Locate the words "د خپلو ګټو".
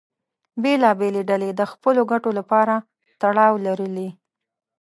1.55-2.29